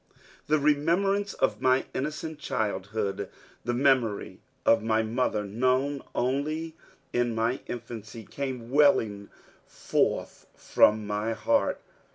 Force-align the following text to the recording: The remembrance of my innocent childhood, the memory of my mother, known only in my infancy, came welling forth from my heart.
The 0.47 0.57
remembrance 0.57 1.35
of 1.35 1.61
my 1.61 1.85
innocent 1.93 2.39
childhood, 2.39 3.29
the 3.63 3.73
memory 3.75 4.39
of 4.65 4.81
my 4.81 5.03
mother, 5.03 5.43
known 5.43 6.01
only 6.15 6.75
in 7.13 7.35
my 7.35 7.59
infancy, 7.67 8.25
came 8.25 8.71
welling 8.71 9.29
forth 9.67 10.47
from 10.55 11.05
my 11.05 11.33
heart. 11.33 11.81